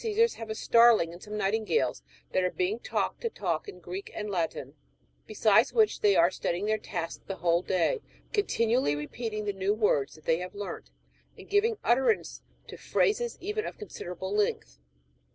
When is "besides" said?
5.27-5.73